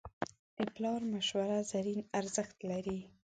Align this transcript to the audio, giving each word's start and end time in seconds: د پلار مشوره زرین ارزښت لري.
د 0.57 0.59
پلار 0.75 1.01
مشوره 1.13 1.59
زرین 1.71 2.01
ارزښت 2.19 2.57
لري. 2.69 2.99